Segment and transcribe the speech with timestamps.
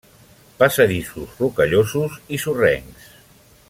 [0.61, 3.17] Passadissos rocallosos i sorrencs.